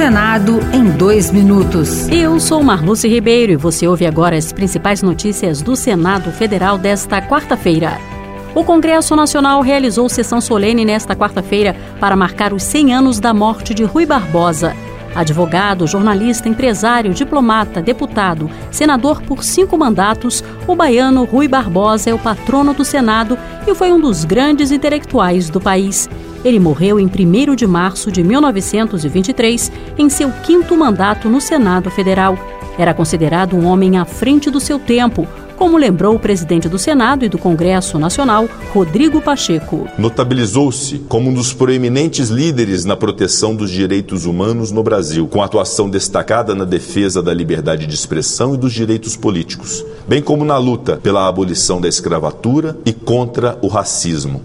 [0.00, 2.08] Senado em dois minutos.
[2.08, 7.20] Eu sou Marluce Ribeiro e você ouve agora as principais notícias do Senado Federal desta
[7.20, 7.98] quarta-feira.
[8.54, 13.74] O Congresso Nacional realizou sessão solene nesta quarta-feira para marcar os 100 anos da morte
[13.74, 14.74] de Rui Barbosa.
[15.14, 22.18] Advogado, jornalista, empresário, diplomata, deputado, senador por cinco mandatos, o baiano Rui Barbosa é o
[22.18, 23.36] patrono do Senado
[23.66, 26.08] e foi um dos grandes intelectuais do país.
[26.44, 32.38] Ele morreu em 1 de março de 1923, em seu quinto mandato no Senado Federal.
[32.78, 35.28] Era considerado um homem à frente do seu tempo,
[35.60, 39.86] como lembrou o presidente do Senado e do Congresso Nacional, Rodrigo Pacheco.
[39.98, 45.90] Notabilizou-se como um dos proeminentes líderes na proteção dos direitos humanos no Brasil, com atuação
[45.90, 50.96] destacada na defesa da liberdade de expressão e dos direitos políticos, bem como na luta
[50.96, 54.40] pela abolição da escravatura e contra o racismo.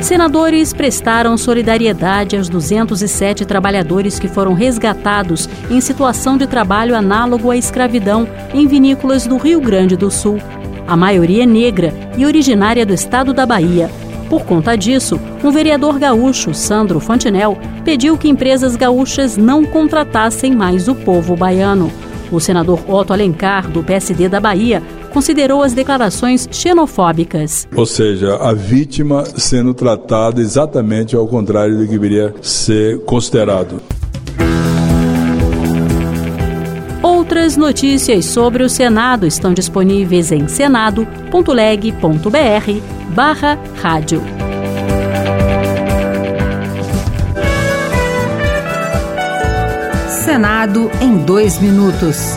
[0.00, 7.56] Senadores prestaram solidariedade aos 207 trabalhadores que foram resgatados em situação de trabalho análogo à
[7.56, 10.38] escravidão em vinícolas do Rio Grande do Sul.
[10.86, 13.90] A maioria é negra e originária do estado da Bahia.
[14.30, 20.86] Por conta disso, um vereador gaúcho, Sandro Fantinel, pediu que empresas gaúchas não contratassem mais
[20.86, 21.90] o povo baiano.
[22.30, 27.66] O senador Otto Alencar, do PSD da Bahia, considerou as declarações xenofóbicas.
[27.74, 33.80] Ou seja, a vítima sendo tratada exatamente ao contrário do que deveria ser considerado.
[37.02, 41.94] Outras notícias sobre o Senado estão disponíveis em senado.leg.br
[43.14, 44.22] barra rádio.
[50.24, 52.36] Senado em dois minutos.